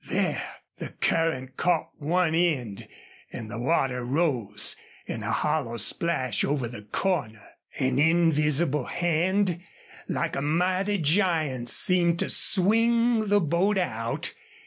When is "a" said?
5.21-5.29, 10.35-10.41